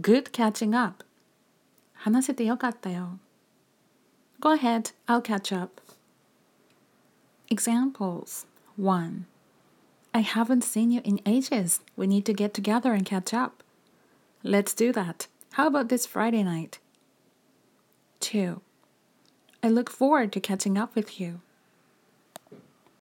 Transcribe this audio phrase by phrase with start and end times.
[0.00, 1.04] Good catching up.
[1.94, 3.18] 話せてよかったよ。
[4.40, 5.80] Go ahead, I'll catch up.
[7.48, 8.44] Examples
[8.76, 9.26] 1.
[10.12, 11.80] I haven't seen you in ages.
[11.96, 13.62] We need to get together and catch up.
[14.42, 15.28] Let's do that.
[15.52, 16.78] How about this Friday night?
[18.20, 18.60] 2.
[19.62, 21.40] I look forward to catching up with you.